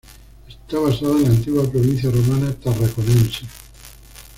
[0.49, 3.45] Está basada en la antigua provincia romana Tarraconense.